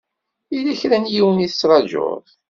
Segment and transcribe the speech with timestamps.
[0.53, 2.25] Yella kra n yiwen i tettṛajuḍ?